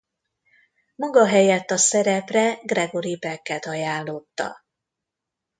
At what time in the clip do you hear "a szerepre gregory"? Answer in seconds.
1.71-3.17